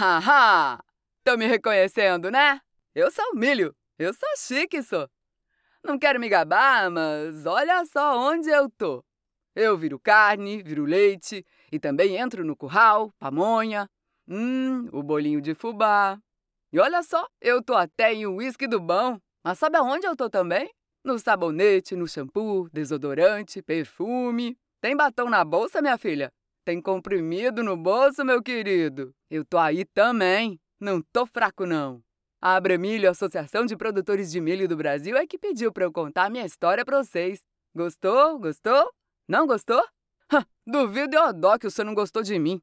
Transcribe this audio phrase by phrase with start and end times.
[0.00, 0.82] Haha!
[1.22, 2.58] Tô me reconhecendo, né?
[2.94, 3.76] Eu sou milho.
[3.98, 5.06] Eu sou chique, sou.
[5.84, 9.04] Não quero me gabar, mas olha só onde eu tô.
[9.54, 13.86] Eu viro carne, viro leite e também entro no curral, pamonha,
[14.26, 16.18] hum, o bolinho de fubá.
[16.72, 19.20] E olha só, eu tô até em uísque do bom.
[19.44, 20.70] Mas sabe aonde eu tô também?
[21.04, 24.56] No sabonete, no shampoo, desodorante, perfume.
[24.80, 26.32] Tem batom na bolsa, minha filha?
[26.64, 29.14] Tem comprimido no bolso, meu querido?
[29.30, 30.60] Eu tô aí também.
[30.78, 32.02] Não tô fraco, não.
[32.40, 36.30] A Abramilho, Associação de Produtores de Milho do Brasil, é que pediu para eu contar
[36.30, 37.40] minha história para vocês.
[37.74, 38.38] Gostou?
[38.38, 38.90] Gostou?
[39.28, 39.82] Não gostou?
[40.66, 42.60] duvido eu dó que você não gostou de mim.